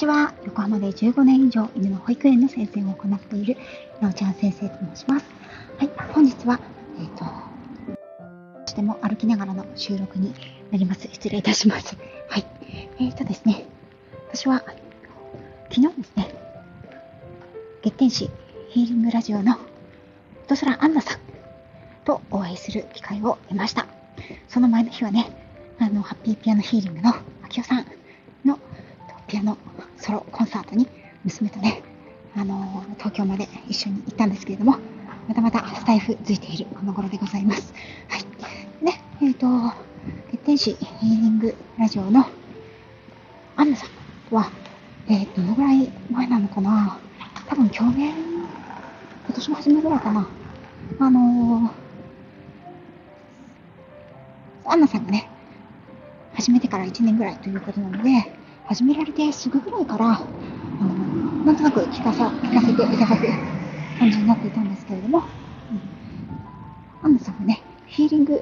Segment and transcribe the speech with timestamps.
[0.00, 0.32] ちは。
[0.46, 3.58] 横浜で15年以上犬の保育園の先生を行っている
[4.00, 5.26] なおちゃん先生と申します。
[5.76, 6.58] はい、本日は、
[6.98, 10.32] えっ、ー、と、としても歩きながらの収録に
[10.70, 11.06] なります。
[11.12, 11.98] 失礼いたします。
[12.30, 12.46] はい。
[12.98, 13.66] えっ、ー、とですね、
[14.28, 14.64] 私は
[15.70, 16.34] 昨日ですね、
[17.82, 18.30] 月天使
[18.70, 19.58] ヒーリングラジオの
[20.46, 21.18] 音空アンナさん
[22.06, 23.86] とお会いする機会を得ました。
[24.48, 25.30] その前の日はね、
[25.78, 27.12] あの、ハッピーピアノヒーリングの
[27.42, 27.86] 秋代さん
[28.46, 28.58] の
[29.26, 29.58] ピアノ
[30.10, 30.88] ソロコンサートに
[31.24, 31.82] 娘とね、
[32.34, 34.76] あのー、東京まで一緒に行ったんですけれども、
[35.28, 37.72] またまたスタイフついているこの頃でございます。
[38.08, 38.84] はい。
[38.84, 39.46] ね、えっ、ー、と、
[40.32, 42.26] 月天使ヒーリングラジオの
[43.54, 44.50] アンナさんは、
[45.08, 46.98] えー、どのぐらい前なのかな
[47.48, 48.12] 多分去年、
[49.26, 50.28] 今年の初めぐらいかな。
[50.98, 55.28] あのー、アンナさんがね、
[56.34, 58.39] 始めてから1年ぐらいということなので、
[58.70, 60.20] 始められてすぐぐらいから、あ
[60.80, 63.26] のなんとなく聞かさ聞かせていただく
[63.98, 65.22] 感じになっていたんですけれども、う
[67.02, 68.40] ん、アンナさんはね、ヒーリング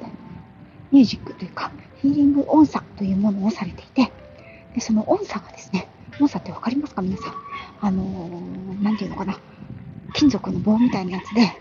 [0.91, 1.71] ミュージックというか、
[2.03, 4.11] ヒーリング音叉というものをされていて、
[4.75, 5.87] でその音叉がですね、
[6.19, 7.33] 音叉ってわかりますか皆さん？
[7.81, 9.39] あのー、なんていうのかな、
[10.13, 11.51] 金属の棒みたいなやつで、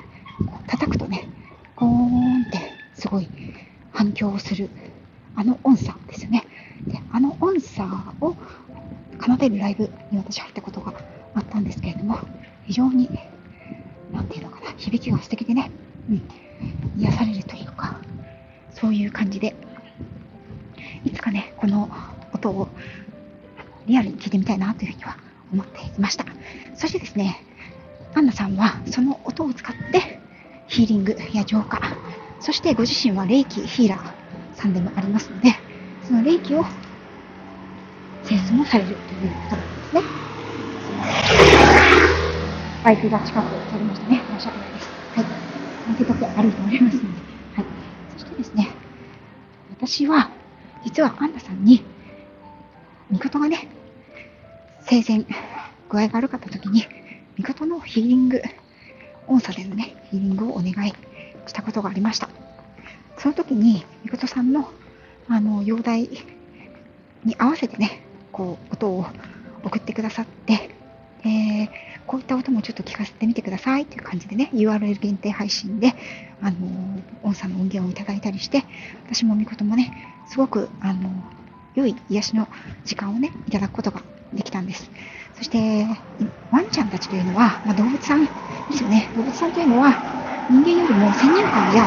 [0.66, 1.26] 叩くとね、
[1.74, 2.58] ゴーンって
[2.92, 3.30] すごい
[3.92, 4.68] 反響をする、
[5.36, 6.44] あの音叉ですよね。
[6.86, 8.36] で、あの音叉を
[9.28, 10.94] 奏でるライブに私入ったことが
[11.34, 12.18] あったんですけれども、
[12.66, 13.10] 非常に、
[14.12, 15.70] なんていうのかな、響きが素敵でね、
[16.10, 16.22] うん、
[16.96, 18.00] 癒されるというか、
[18.70, 19.54] そういう感じで、
[21.04, 21.90] いつかね、この
[22.32, 22.68] 音を
[23.86, 25.16] リアルに聞いてみたいなというふうには
[25.52, 26.24] 思っていました。
[26.74, 27.42] そしてですね、
[28.14, 30.20] アンナさんはその音を使って
[30.66, 31.80] ヒーリングや浄化、
[32.40, 35.54] そしてご自身は霊気ヒーラーさんでもありますので、
[36.02, 36.64] その霊気を
[38.28, 40.02] 清掃もされるということなんですね。
[42.84, 44.22] バイクが近く通りましたね。
[44.38, 44.90] 申し訳ないです。
[45.14, 45.24] はい。
[45.96, 47.08] 手だけ歩いておりますので。
[47.54, 47.64] はい。
[48.12, 48.68] そしてですね、
[49.70, 50.30] 私は、
[50.84, 51.82] 実はアンナさんに、
[53.10, 53.68] 味方がね、
[54.82, 55.24] 生前、
[55.88, 56.86] 具合が悪かった時に、
[57.38, 58.42] 味方のヒーリング、
[59.26, 60.92] 音差でのね、ヒーリングをお願い
[61.46, 62.28] したことがありました。
[63.16, 64.70] その時に、みことさんの
[65.30, 66.08] あの、容体
[67.24, 68.02] に合わせてね、
[68.32, 69.06] こう、音を
[69.64, 70.70] 送ってくださって、
[71.24, 71.68] えー、
[72.06, 75.94] こういった音もちょっと聞かせてみてくださいという感じでね、URL 限定配信で、
[76.40, 76.56] あの、
[77.22, 78.64] 音差の音源をいただいたりして、
[79.06, 79.92] 私もみこともね、
[80.28, 81.10] すごく、あの、
[81.74, 82.48] 良い癒しの
[82.84, 84.02] 時間をね、いただくことが
[84.32, 84.90] できたんです。
[85.34, 85.86] そして、
[86.50, 88.30] ワンちゃんたちというのは、まあ、動物さんで
[88.72, 89.08] すよね。
[89.16, 89.92] 動物さんというのは、
[90.50, 91.84] 人間よりも先入観や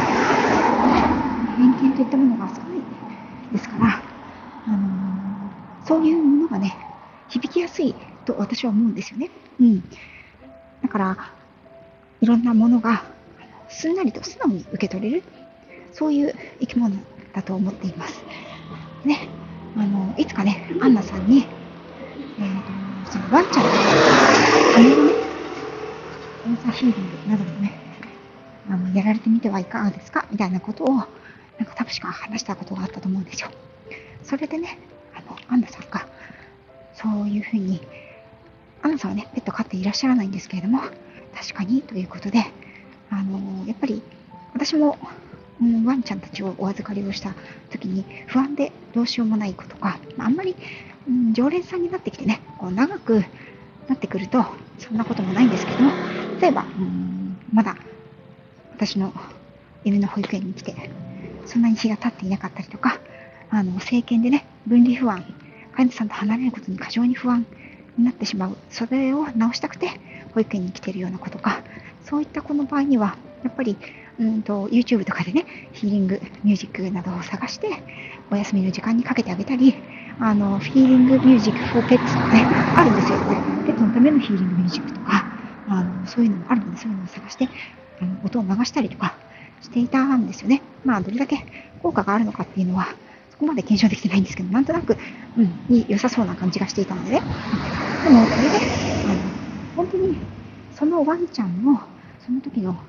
[1.58, 4.02] 偏見といったものが少ないですから、
[4.68, 6.78] あのー、そういうものがね、
[7.28, 9.31] 響きやすいと私は思うんですよね。
[9.59, 9.81] うん。
[10.83, 11.17] だから、
[12.22, 13.03] いろんなものが
[13.69, 15.23] すんなりと素直に受け取れる、
[15.94, 16.95] そういう生き物
[17.33, 18.23] だと思っています。
[19.03, 19.29] ね、
[19.75, 21.47] あの、いつかね、アンナさんに、
[22.38, 23.72] えー、そのワンちゃんの
[24.75, 25.16] 羽のね、
[26.45, 27.72] 音差ヒーリングなどもね、
[28.69, 30.28] あの、やられてみてはいかがですか？
[30.29, 31.05] みたいなことをなん
[31.66, 33.49] か確か話したことがあったと思うんですよ。
[34.22, 34.78] それでね、
[35.16, 36.05] あの、アンナさんが、
[36.93, 37.81] そういうふうに、
[39.01, 40.81] さんはね、ペット飼っていらっしゃらないんですけれども、
[41.34, 42.45] 確かにということで、
[43.09, 44.01] あの、やっぱり、
[44.53, 44.97] 私も、
[45.59, 47.34] うん、ワンちゃんたちをお預かりをした
[47.69, 50.56] 時に不安でどうしようもないことか、あんまり、
[51.07, 53.23] うん、常連さんになってきてね、こう長く
[53.88, 54.45] なってくると、
[54.78, 55.91] そんなこともないんですけども、
[56.40, 57.75] 例えば、うん、まだ
[58.75, 59.13] 私の
[59.84, 60.75] 犬の保育園に来て、
[61.45, 63.00] そんなに日が経っていなかったりとか、
[63.50, 65.25] あの、政権でね、分離不安、
[65.75, 67.45] 飼い主さんと離れることに過剰に不安
[67.97, 68.57] になってしまう。
[68.69, 69.90] それを直したくて、
[70.34, 71.62] 保育園に来ているようなことか、
[72.06, 73.78] そういったこの場合には、やっぱり、
[74.19, 77.67] うんと、YouTube とかでね、ヒーリングミュージックなどを探して、
[78.29, 79.76] お休みの時間にかけてあげたり、
[80.20, 83.20] あの、ヒーリングミュージック for pets とかね、あるんですよ。
[83.66, 85.26] ペットのためのヒーリングミュージックとか、
[85.67, 87.49] あの、そういうのもあるので、そういうのを探して、
[87.99, 89.16] あの音を流したりとか、
[89.61, 90.61] していたんですよね。
[90.84, 91.46] まあ、どれだけ
[91.82, 92.87] 効果があるのかっていうのは、
[93.32, 94.97] そこまで検証できてないんですけど、なんとなく、
[95.37, 97.23] うん、良さそうな感じがしていたのでね。
[98.03, 98.59] でも、それで、
[99.03, 99.31] あの、
[99.75, 100.21] 本当に、
[100.71, 101.81] そのワンちゃんの、
[102.19, 102.81] その時の、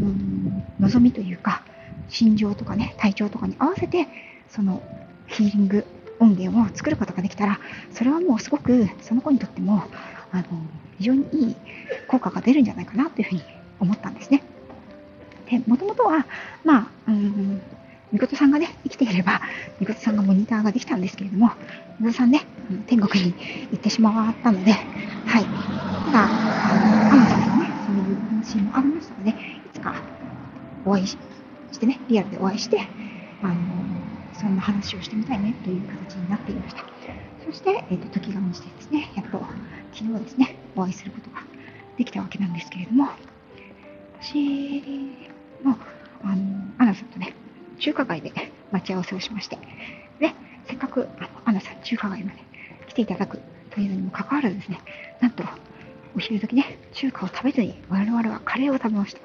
[0.00, 1.62] うん、望みというか、
[2.08, 4.06] 心情とかね、体調とかに合わせて、
[4.48, 4.82] その、
[5.26, 5.86] ヒーリング
[6.20, 7.60] 音源を作ることができたら、
[7.90, 9.84] それはもうすごく、その子にとっても、
[10.30, 10.44] あの、
[10.98, 11.56] 非常にいい
[12.08, 13.42] 効果が出るんじゃないかなというふうに
[13.80, 14.42] 思ったんですね。
[15.50, 16.26] で、もともとは、
[16.64, 17.62] まあ、うん、
[18.14, 19.40] みことさんがね、生きていれば、
[19.80, 21.50] みことさんがモニターができたんですけれども、
[21.98, 22.46] みことさんね、
[22.86, 23.34] 天国に
[23.72, 25.44] 行ってしまったので、はい。
[26.06, 29.34] ただ、あの、アマゾンさんね、そういう話もありましたので、い
[29.72, 29.96] つか
[30.84, 31.18] お会いし
[31.80, 32.86] てね、リアルでお会いして、
[33.42, 33.54] あの、
[34.32, 36.84] そんな話をしてみたいねという形になっていました。
[37.44, 39.44] そして、えっ、ー、と、時が満ちてですね、やっと
[39.92, 41.42] 昨日ですね、お会いすることが
[41.98, 43.08] できたわけなんですけれども、
[44.22, 44.38] 私
[45.64, 45.76] も、
[46.22, 46.36] あの、
[46.78, 47.33] アナさんとね、
[47.84, 48.32] 中華街で
[48.72, 49.58] 待ち合わせをしまして、
[50.18, 50.32] で、
[50.66, 52.38] せっかく、あの、アナさん中華街まで
[52.88, 54.78] 来ていただくというのにもかかわらずですね、
[55.20, 55.44] なんと、
[56.16, 59.20] お昼時ね、中華を食べずに、我々はカレーを食べました。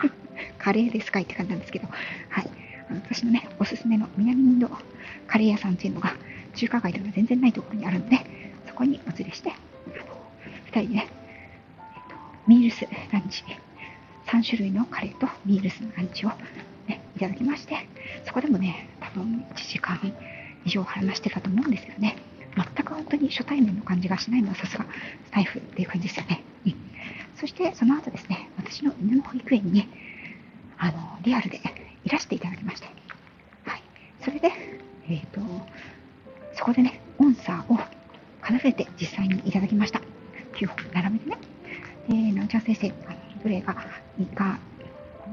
[0.58, 1.88] カレーですかいって感じなんですけど、
[2.30, 2.48] はい。
[2.90, 4.70] 私のね、おすすめの南インド
[5.26, 6.14] カレー屋さんっていうのが、
[6.54, 8.18] 中華街では全然ないところにあるので、
[8.66, 9.54] そこにお連れして、あ
[9.98, 10.16] の、
[10.64, 11.08] 二人でね、
[12.46, 13.44] ミールスランチ、
[14.26, 16.30] 3種類のカレーとミールスのランチを、
[17.20, 17.86] いただきまして、
[18.24, 19.98] そこでもね、多分1時間
[20.64, 22.16] 以上話してたと思うんですよね。
[22.56, 24.86] 全く本当に初対面の感じがしないのはさすが
[25.26, 26.42] スタイフっていう感じですよね。
[26.64, 26.74] うん。
[27.36, 29.86] そしてその後ですね、私の犬の保育園に、
[30.78, 31.60] あの、リアルで
[32.04, 32.86] いらしていただきまして、
[33.66, 33.82] はい。
[34.24, 34.50] それで、
[35.10, 35.40] え、ー、と、
[36.54, 37.76] そこでね、オンサーを
[38.46, 40.00] 奏でて実際にいただきました。
[40.54, 41.36] 9本並べてね。
[42.08, 42.88] で、なおちゃん先生、
[43.42, 43.76] どれが
[44.18, 44.58] いいか、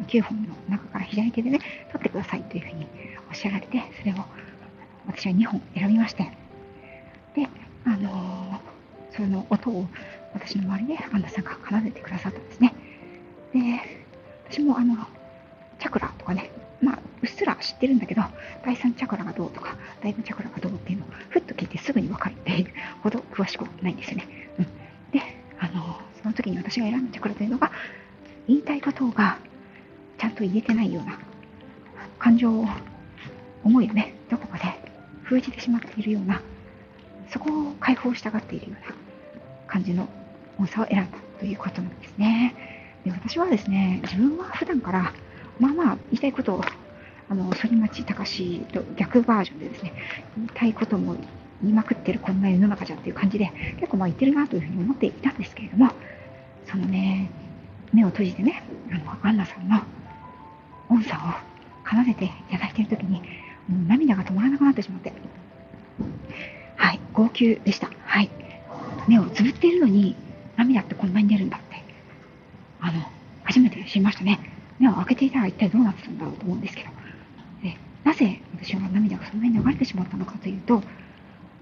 [0.06, 1.60] 9本の中から左手でね、
[1.92, 2.88] 取ってくださいというふうに
[3.30, 4.16] おっしゃられて、それを
[5.08, 6.32] 私は2本選びまして、
[7.36, 7.48] で、
[7.86, 9.88] あのー、その音を
[10.34, 12.74] 私の周りでアンナさんが奏でてくださったんですね。
[13.54, 13.60] で、
[14.50, 14.96] 私もあの、
[15.80, 16.52] チャクラとかね、
[16.82, 18.22] まあ、うっすら知ってるんだけど、
[18.64, 22.68] 第3チャクラがどうとか、第5チャクラがどうっていうのを、ふっと聞いてすぐにわかるっていう
[23.02, 24.28] ほど詳しくないんですよね。
[24.60, 24.66] うん。
[25.12, 25.22] で、
[25.60, 27.72] あの、その時に私が選んだチャクラというのが、
[28.48, 29.38] 言いたいことが
[30.18, 31.20] ちゃんと言えてないような
[32.20, 32.66] 感情を、
[33.64, 34.64] 思いをね、どこかで
[35.24, 36.42] 封じてしまっているような、
[37.30, 38.96] そこを解放したがっているような
[39.68, 40.08] 感じの
[40.58, 42.56] 音差を選んだということなんですね。
[43.06, 45.14] で私はですね、自分は普段から
[45.60, 46.62] まあまあ言いたいことを、
[47.30, 49.94] あの、反町隆史と逆バージョンでですね、
[50.38, 51.16] 言いたいことも
[51.62, 55.92] 言いまくってるこんな世の中じゃっていう感じで、結構まあ言ってるなというふうに思っていたんですけれども、
[56.66, 57.30] そのね、
[57.94, 59.82] 目を閉じてね、あの、アンナさんの
[60.90, 61.20] 音差を
[61.90, 63.22] 奏でていただいているときに、
[63.68, 65.14] もう涙が止まらなくなってしまって、
[66.76, 67.90] はい、号泣でした。
[68.06, 68.30] はい。
[69.08, 70.16] 目をつぶっているのに、
[70.58, 71.84] 涙ってこんなに出るんだって、
[72.82, 73.02] あの、
[73.44, 74.40] 初めて知りましたね。
[74.80, 76.90] 目を開けていたら一体どうなってたんだろうと思うんですけど、
[77.64, 80.82] でなぜ私は涙がそんなに流れてしまったのかというと、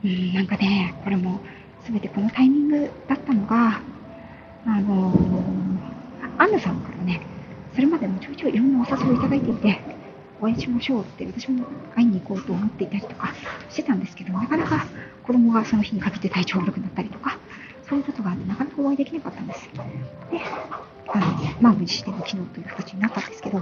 [0.04, 1.40] うん、なんかね、これも
[1.88, 3.82] 全てこのタイミングだったのが、
[4.66, 7.22] あのー、アンナさんからね、
[7.76, 9.80] それまでもちょいちょいいろんなお誘いをいただいていて、
[10.40, 13.34] お会いしましょうって私も会いに行こうと思っていたりとか
[13.70, 14.86] してたんですけど、なかなか
[15.24, 17.38] 子供がその日にかけて体調悪くなったりとか、
[17.88, 19.70] そういうことがあってなかなかお会いできなかったんです。
[20.32, 20.40] で、
[21.14, 21.26] あの、
[21.60, 23.62] まあ無事しての昨日という形になったんですけど、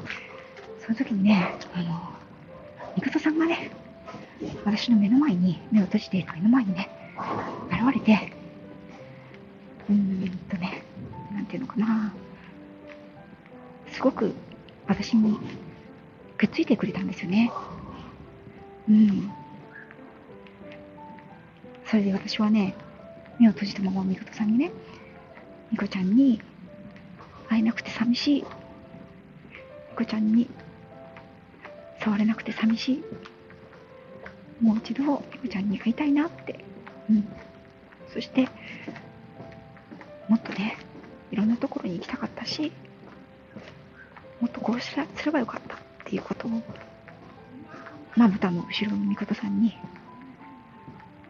[0.80, 2.12] その時にね、あの、
[2.96, 3.72] ミクトさんがね、
[4.66, 6.90] 私の目の前に、目を閉じている目の前にね、
[7.72, 8.32] 現れて、
[9.90, 10.84] うーんとね、
[11.34, 12.14] なんていうのかな、
[14.04, 14.34] ごく
[14.86, 15.40] 私に
[16.38, 17.54] くっついてくれたんですよね。
[18.90, 19.32] うん。
[21.86, 22.76] それで私はね、
[23.40, 24.72] 目を閉じたままみことさんにね、
[25.72, 26.42] みこちゃんに
[27.48, 28.42] 会えなくて寂しい。
[28.42, 30.50] みこちゃんに
[32.04, 33.04] 触れなくて寂しい。
[34.62, 36.60] もう一度みこちゃんに会いたいなって。
[37.10, 37.26] うん。
[38.14, 38.50] そして、
[40.28, 40.76] もっとね、
[41.32, 42.74] いろんなところに行きたかったし、
[44.40, 46.62] もっとこうすればよかったっていうことを、
[48.16, 49.78] まぶたの後ろの味方さんに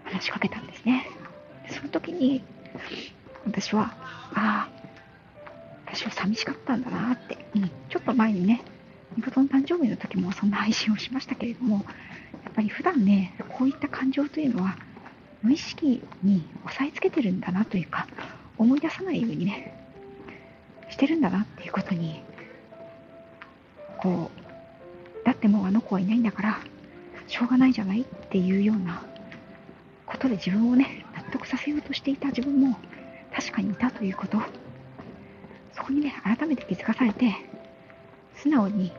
[0.03, 1.07] 話しかけたんですね。
[1.69, 2.43] その時に、
[3.45, 3.93] 私は、
[4.33, 4.69] ああ、
[5.85, 8.61] 私は寂しかったんだなって、うん、ちょっと前にね、
[9.15, 11.85] みことの誕生日の時もそんな配信をしましたけれども、
[12.43, 14.77] やっぱり普段ね、こういった感情というのは、
[15.41, 18.07] 無意識に押さえつけてるんだなというか、
[18.57, 19.77] 思い出さないようにね、
[20.89, 22.23] してるんだなっていうことに、
[24.03, 26.59] こう、だってもうあの子はいないんだから、
[27.27, 29.01] しょうがないじゃないっていうような
[30.05, 32.77] ことで自分をね、納得させようとしていた自分も
[33.33, 34.41] 確かにいたということ、
[35.73, 37.33] そこにね、改めて気づかされて、
[38.35, 38.91] 素直に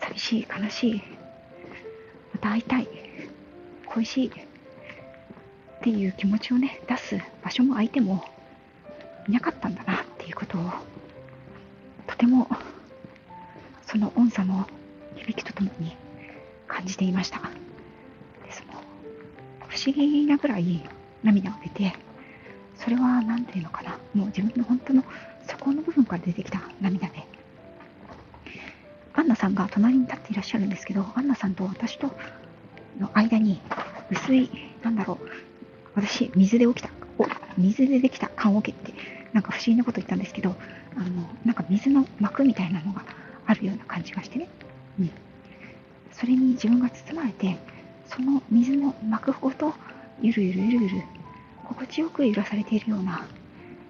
[0.00, 1.02] 寂しい、悲しい、
[2.32, 2.88] また会いたい、
[3.86, 4.32] 恋しいっ
[5.82, 8.24] ていう気持ちをね、出す場所も相手も
[9.26, 10.70] いなかったんだなっていうことを、
[12.06, 12.46] とても
[13.90, 14.68] その音差の
[15.16, 15.96] 響きとともに
[16.68, 17.40] 感じていました。
[18.44, 18.80] でその
[19.66, 20.88] 不思議なぐらい
[21.24, 21.92] 涙が出て、
[22.76, 25.04] それは何ていうのかな、もう自分の本当の
[25.48, 27.26] 底の部分から出てきた涙で、
[29.12, 32.14] アンナさんが隣に立っていらっしゃるんですけど、アンナさんと私と
[33.00, 33.60] の間に
[34.10, 34.50] 薄い、
[34.82, 35.28] なんだろう、
[35.96, 37.26] 私、水で起きた、お
[37.58, 38.94] 水でできた棺桶って、
[39.32, 40.54] なんか不思議なこと言ったんですけど、
[40.96, 43.04] あの、なんか水の膜みたいなのが
[43.50, 44.48] あるような感じがしてね。
[45.00, 45.10] うん。
[46.12, 47.58] それに自分が包まれて、
[48.06, 49.74] その水の膜ごと、
[50.22, 51.02] ゆるゆるゆるゆる、
[51.64, 53.26] 心地よく揺らされているような、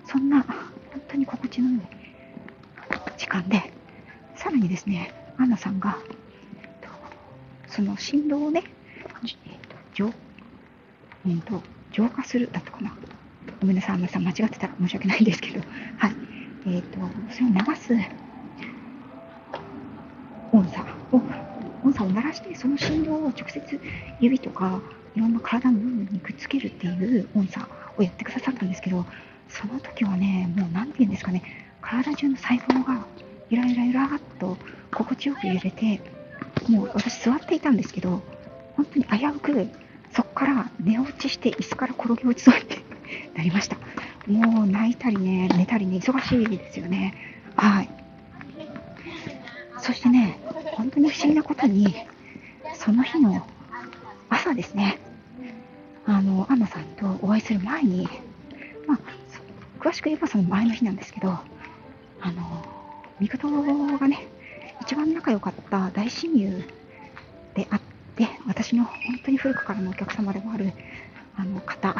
[0.06, 1.80] そんな、本当に心地の良い
[3.18, 3.70] 時間で、
[4.34, 5.98] さらにですね、アンナさんが、
[7.66, 8.64] その振動をね、
[9.92, 10.10] 浄、
[11.26, 11.62] えーと、
[11.92, 12.96] 浄化するだったかな。
[13.60, 15.60] ごめんなさい、アンナさん間違ってたら申し訳ないんですけど、
[15.98, 16.14] はい。
[16.66, 16.98] えっ、ー、と、
[17.30, 17.94] それを流す
[20.52, 21.22] 音差を、
[22.00, 23.80] 音を鳴らして、その振動を直接
[24.21, 24.80] 指とか、
[25.14, 29.04] いろんな体の部分にくっつけるっていう音差をやってくださったんですけど、
[29.49, 31.42] その時はね、もう何て言うんですかね、
[31.83, 33.04] 体中の細胞が
[33.50, 34.57] ゆらゆらゆらっと
[34.92, 36.00] 心地よく揺れて、
[36.69, 38.23] もう私座っていたんですけど、
[38.76, 39.69] 本当に危うく
[40.12, 42.61] そこから寝落ちして椅子から転げ落ちそうに
[43.37, 43.76] なりました。
[44.26, 47.14] もう泣いたりね、寝たりね、忙しいですよね。
[47.57, 47.88] はい。
[49.78, 50.38] そしてね、
[50.80, 51.94] 本当に不思議なことに、
[52.75, 53.46] その日の
[54.30, 54.99] 朝ですね、
[56.06, 58.08] あの、アンナさんとお会いする前に、
[58.87, 58.99] まあ、
[59.78, 61.32] 詳しく言えばその前の日なんですけど、
[62.22, 62.64] あの、
[63.18, 64.26] ミクトがね、
[64.80, 66.64] 一番仲良かった大親友
[67.54, 67.80] であっ
[68.16, 68.94] て、私の本
[69.26, 70.72] 当に古くからのお客様でもある
[71.37, 71.94] あの方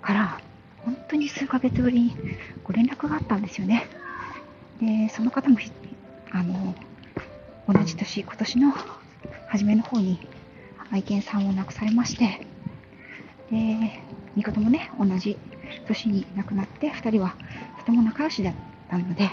[0.00, 0.40] から、
[0.78, 2.16] 本当に数ヶ月ぶりに
[2.64, 3.86] ご連絡があったんですよね。
[4.80, 5.58] で、その方も、
[6.30, 6.74] あの、
[7.68, 8.72] 同じ年、今年の
[9.48, 10.26] 初めの方に
[10.90, 12.40] 愛犬さんを亡くされまして、
[13.50, 14.00] で、
[14.34, 15.36] みこともね、同じ
[15.86, 17.34] 年に亡くなって、2人は
[17.80, 18.54] とても仲良しだっ
[18.88, 19.30] たので、きっ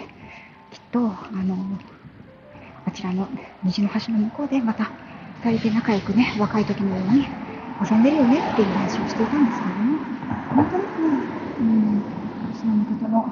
[0.91, 1.55] と、あの、
[2.83, 3.29] あちらの
[3.63, 4.91] 虹の橋の向こうでまた
[5.43, 7.29] 2人で仲良くね、若い時のように
[7.89, 9.99] 遊んでるよねっていう話をしていたんですけども、
[10.53, 12.03] なんとなく、うん、
[12.59, 13.31] その味方の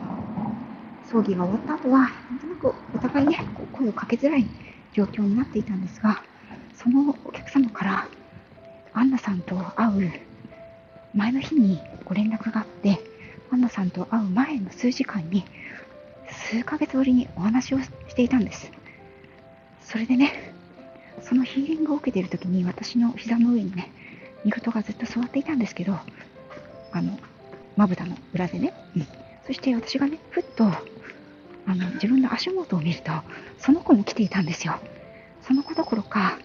[1.12, 3.39] 葬儀が終わった後は、なんとなくお互いね、
[3.74, 4.45] 声をかけづらい
[4.93, 6.23] 状況になっていたんですが、
[6.75, 8.07] そのお客様から
[8.93, 10.12] アンナさんと会う
[11.13, 13.00] 前の日にご連絡があって、
[13.51, 15.45] アンナさんと会う前の数時間に
[16.29, 18.71] 数ヶ月ぶりにお話をしていたんです。
[19.81, 20.53] それでね、
[21.21, 23.91] そのヒーリングを受けている時に私の膝の上にね、
[24.43, 25.97] ミクトがずっと座っていたんですけど、
[26.91, 27.17] あの、
[27.75, 29.07] まぶたの裏でね、うん、
[29.45, 30.71] そして私がね、ふっと
[31.65, 33.12] あの自分の足元を見ると、
[33.60, 34.79] その子も来ていたんですよ。
[35.41, 36.38] その子どころか、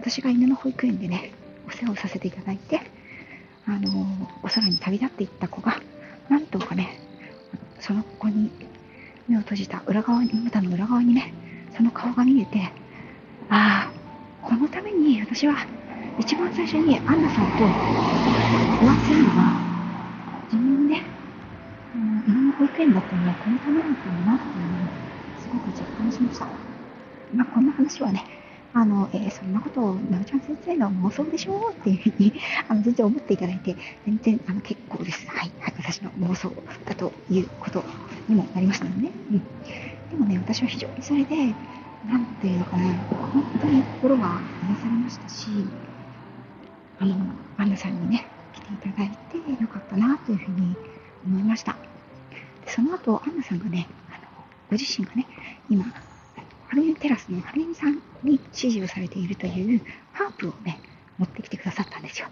[0.00, 1.32] 私が犬の保育園でね、
[1.66, 2.80] お世話をさせていただいて、
[3.66, 4.06] あの
[4.42, 5.80] お空に旅立っていった子が、
[6.28, 7.00] なんとかね、
[7.80, 8.50] その子に
[9.28, 11.32] 目を閉じた裏側に、まの裏側にね、
[11.76, 12.72] その顔が見えて、
[13.48, 15.66] ああ、このために私は
[16.18, 17.74] 一番最初にアンナさんと
[18.80, 19.60] お会いするのは、
[20.52, 21.11] 自分で、うん、犬
[22.52, 24.88] の保育園だったのはこのためだったんだなっていうのを
[25.40, 26.46] すごく実感しました。
[27.34, 28.24] まあ、こんな話はね、
[28.74, 32.34] あの、えー、そんなことを、なおちゃん先生の妄想でしょうっていうふうに、
[32.68, 35.26] あの、全然思っていただいて、全然、あの、結構です。
[35.28, 35.52] はい。
[35.60, 35.74] はい。
[35.78, 36.52] 私の妄想
[36.86, 37.84] だということ
[38.28, 39.12] にもなりましたのでね。
[39.30, 39.38] うん。
[40.10, 41.54] でもね、私は非常にそれで、
[42.06, 42.94] なんていうのかな、
[43.32, 45.50] 本当に心が癒されましたし、
[46.98, 47.16] あの、
[47.56, 50.76] アンナさんにね、来ていただいてよかったなというふうに
[51.24, 51.91] 思いました。
[52.66, 54.18] その後、アンナさんがね、あの、
[54.70, 55.26] ご自身がね、
[55.68, 59.80] 今、ハルミテラスのハルミさんに師事をされているという
[60.12, 60.80] ハープをね、
[61.18, 62.28] 持ってきてくださったんですよ。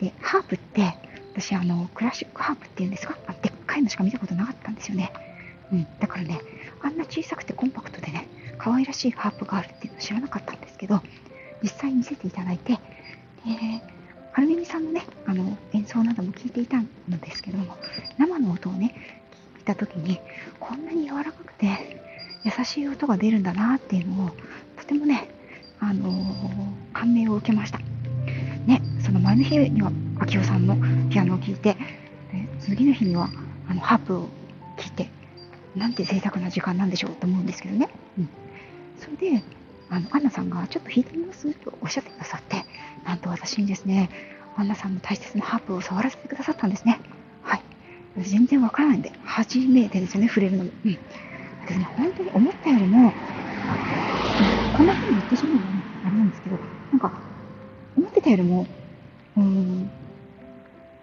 [0.00, 0.94] で、ハープって、
[1.34, 3.16] 私、あの、クラシックハープっていうんですか？
[3.26, 5.12] あでっかいのしか見たことなかったんですよね。
[5.72, 5.86] うん。
[5.98, 6.40] だからね、
[6.82, 11.00] あんな小さくてコンパクトでね、可愛らしいハープがあるっていうの知らなかったんですけど、
[11.62, 12.78] 実際見せていただいて、で、
[14.32, 17.76] はるみみさんのね、あの、演奏なども聞いていたんですけども、
[18.18, 19.21] 生の音をね、
[19.62, 20.20] た時に、
[20.60, 22.00] こんなに柔らかくて、
[22.44, 24.30] 優しい音が出るんだなっていうのを
[24.76, 25.28] とてもね、
[25.80, 27.78] あのー、感銘を受けました。
[28.66, 30.76] ね、その前の日には明夫さんの
[31.10, 31.76] ピアノを聴いて、
[32.60, 33.28] 次の日には
[33.68, 34.28] あのハープを
[34.78, 35.08] 聴いて、
[35.74, 37.88] なんて贅沢な時間なんでしょうと思うんですけどね。
[38.18, 38.28] うん、
[38.98, 39.42] それで、
[39.90, 42.64] あのアンナさんがちょっと弾いてみますとおっしゃってくださって、
[43.04, 44.10] なんと私にですね、
[44.56, 47.00] アンナさんの大切なハープを触らせてくださったんですね。
[48.16, 48.24] はい。
[48.24, 50.70] 全然わからないんで、初めてですよね、触れるのも。
[50.84, 50.98] うん
[51.66, 53.14] でね、本当に思ったよりも、
[54.72, 56.58] こんな風に言ってしまうのもあれなんですけど、
[56.90, 57.12] なんか、
[57.96, 58.66] 思ってたよりも、
[59.36, 59.90] うん、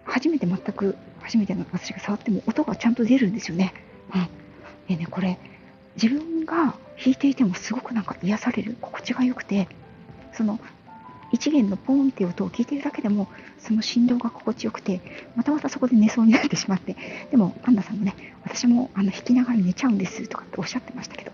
[0.04, 3.74] 初めて全く、初めての私が触っても音がちゃんと出るんですよね。
[4.14, 4.28] うん。
[4.88, 5.40] でね、これ、
[6.02, 6.56] 自分が
[6.98, 9.70] 弾いていてもすごくなんか癒される、心地が良くて、
[10.34, 10.60] その
[11.32, 13.28] 一弦のポンっていう音を聞いているだけでも、
[13.60, 15.02] その振動が心地よくて、
[15.36, 16.96] またまたそこで寝そうになってしまって、
[17.32, 21.32] でも、アンナさんもね、私もあの弾きながら寝ちゃうんですとかっておっしゃってましたけど、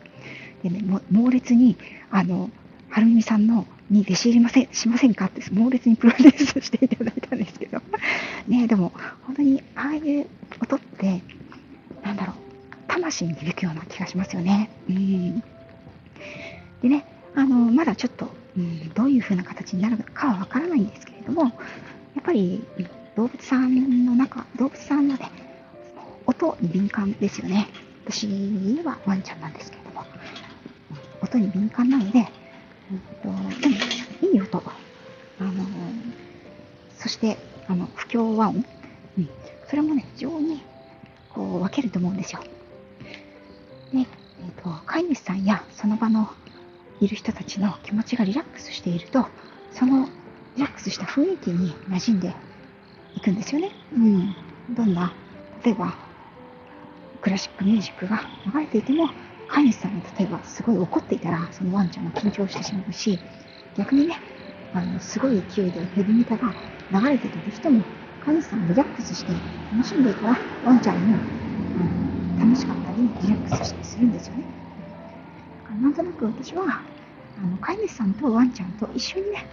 [0.63, 1.77] でね、猛烈に、
[2.09, 2.49] あの、
[2.89, 7.81] はるみさんのに弟子入りません、しませんかって猛烈にプロデュースしていただいたんですけど、
[8.47, 8.91] ね、でも、
[9.23, 10.27] 本当に、ああいう
[10.61, 11.21] 音って、
[12.03, 12.35] なんだろう、
[12.87, 14.69] 魂に響くような気がしますよね。
[14.89, 15.39] うん。
[16.81, 21.49] でね、あの、まだちょっと、うん、どういう風な形になるかはわからないんですけれども、や
[22.21, 22.63] っぱり
[23.15, 25.29] 動物さんの中、動物さんのね、
[26.25, 27.67] 音に敏感ですよね。
[28.05, 28.27] 私
[28.83, 30.05] はワンちゃんなんですけれども、
[31.21, 32.27] 音に敏感なので、
[32.91, 33.75] うんと、でも、
[34.33, 34.63] いい音、
[35.39, 35.65] あの、
[36.97, 37.37] そして、
[37.67, 38.65] あの、不協和音、
[39.17, 39.29] うん、
[39.67, 40.61] それもね、非常に
[41.33, 42.39] こう分けると思うんですよ。
[43.91, 46.29] で、えっ、ー、と、飼い主さんやその場の
[46.99, 49.25] いる人たちの気持ちがリラックスしていると、
[49.71, 50.07] その
[50.55, 52.35] リラックスした雰囲気に馴染んで
[53.15, 53.71] いくんですよね。
[53.93, 54.35] うん。
[54.69, 55.13] どんな、
[55.63, 55.97] 例えば、
[57.21, 58.21] クラシックミュージックが
[58.53, 59.09] 流れていても、
[59.47, 63.19] 飼い主さんが例えばすごい怒っていたら、そのワンちゃんも緊張してしまうし、
[63.77, 64.19] 逆にね、
[64.73, 66.53] あの、すごい勢いでヘビメタが
[66.91, 67.83] 流れてたとしても、
[68.19, 69.33] 飼い主さんがリラックスして
[69.71, 71.17] 楽しんでいたら、ワンちゃんも、
[71.77, 74.45] うん、楽しかったり、リラックスしたりするんですよね。
[75.81, 76.63] なんとなく私は、
[77.37, 79.47] あの飼い主さんとワンちゃんと一緒にね、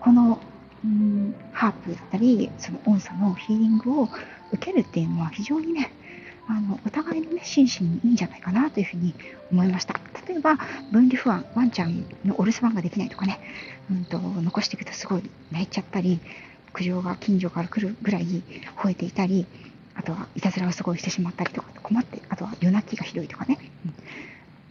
[0.00, 0.40] この、
[0.84, 4.08] うん、ハープだったり、その音叉のヒーリングを
[4.52, 5.92] 受けるっていうのは非常にね、
[6.48, 9.14] あのお互いのね、心身にいいんじゃないかなというふうに
[9.50, 9.94] 思いました。
[10.26, 10.56] 例えば、
[10.90, 13.40] 分離不安、ワンちゃんのお留守番ができないとかね、
[13.90, 16.20] うんと、残していくとすごい泣いちゃったり、
[16.72, 18.24] 苦情が近所から来るぐらい
[18.76, 19.46] 吠えていたり、
[19.94, 23.94] あとはいたずらをすごいしてしまったりとか困って、あとは夜泣きがひどいとかね、うん、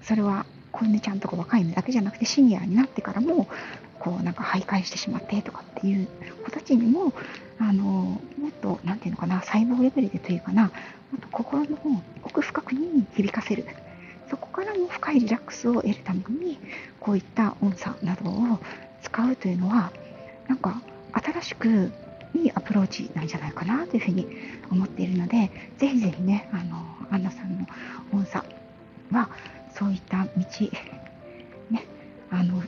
[0.02, 0.45] それは
[0.78, 3.48] 子犬ちゃんとか若いのだけじゃなくてシニアになってからも
[4.00, 6.08] こうなんか徘徊してしまってとかっていう
[6.46, 7.13] 子たちにも
[7.60, 10.70] あのもっと何て言うのかな細胞レベルでというかなも
[11.18, 13.66] っと心の奥深くに響かせる。
[14.30, 16.60] そこからも深いリラックスを得るために
[17.00, 18.60] こういった音差などを
[19.02, 19.92] 使うというのは
[20.48, 20.82] なんか
[21.13, 21.92] 新しく
[22.36, 24.28] いいアプローチなんじゃないかなというふうに
[24.70, 27.66] 思っているのでぜひぜひねあのアンナさんの
[28.13, 28.44] 音差
[29.12, 29.30] は
[29.78, 30.30] そういった道、
[31.70, 31.86] ね、
[32.32, 32.63] あの、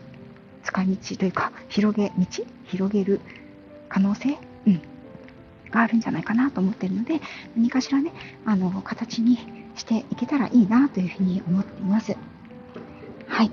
[0.63, 2.25] 使い道というか、広げ、道？
[2.65, 3.19] 広げる
[3.87, 4.81] 可能性、うん、
[5.71, 7.19] があるんじゃないかなと思っているので、
[7.55, 8.11] 何かしらね、
[8.45, 9.39] あの、形に
[9.75, 12.15] していけたらいいなというふうに思っています。
[13.27, 13.51] はい。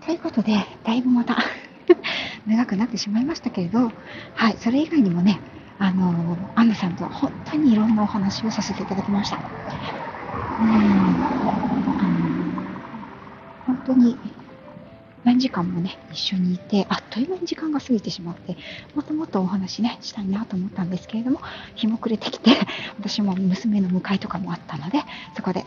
[0.00, 1.36] ということで、だいぶまた
[2.46, 3.92] 長くなってしまいましたけれど、
[4.34, 5.42] はい、それ以外にもね、
[5.78, 9.42] あの、アンナさんとは本当にいろんなお話をさせていただきました。
[10.58, 11.81] うん、
[13.86, 14.16] 本当に
[15.24, 18.56] 何時間もね、一緒にいて、あっという間に時間が過ぎてしまって、
[18.94, 21.40] もっともっとお話ね、したいなと思ったんですけれども、
[21.74, 22.50] 日も暮れてきて、
[22.98, 25.02] 私も娘の迎えとかもあったので、
[25.36, 25.64] そこで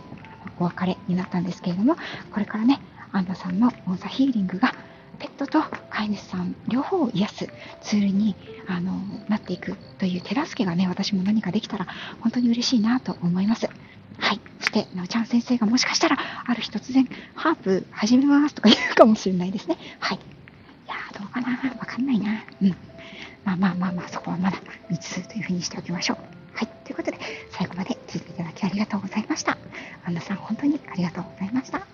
[0.60, 1.96] お別れになったんですけれども、
[2.32, 2.80] これからね、
[3.12, 4.74] アンナさんのオンザヒーリングが、
[5.20, 7.50] ペットと飼い主さん両方を癒す
[7.82, 8.36] ツールに
[8.68, 8.92] あの
[9.30, 11.88] なっていくという手助けがね、私も何かできたら
[12.20, 13.70] 本当に嬉しいなと思います。
[14.20, 14.40] はい。
[14.84, 19.78] て、なおちゃん先生がもしかしたら、ある日突然、ハープ始めますとか言うかもしれないですね。
[20.00, 20.18] はい。
[20.18, 20.20] い
[20.88, 21.48] やー、どうかな
[21.80, 22.44] わかんないな。
[22.62, 22.76] うん。
[23.46, 24.58] まあまあまあまあ、そこはまだ
[24.90, 26.18] 未知数というふうにしておきましょう。
[26.56, 26.68] はい。
[26.84, 27.20] ということで、
[27.52, 29.58] 最後まで聞いていただきありがとうございました。
[30.04, 31.88] アンナさん、本当にありがとうございました。